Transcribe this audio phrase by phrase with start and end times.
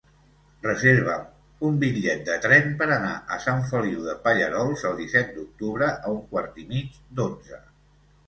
[0.61, 5.91] Reserva'm un bitllet de tren per anar a Sant Feliu de Pallerols el disset d'octubre
[5.93, 7.61] a un quart i mig d'onze.